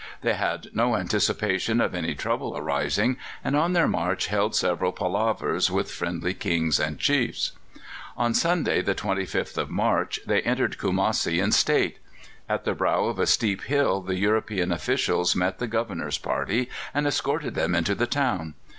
[0.21, 5.69] They had no anticipation of any trouble arising, and on their march held several palavers
[5.69, 7.51] with friendly Kings and chiefs.
[8.17, 11.99] On Sunday, the 25th of March, they entered Kumassi in state.
[12.49, 17.05] At the brow of a steep hill the European officials met the Governor's party, and
[17.05, 18.55] escorted them into the town.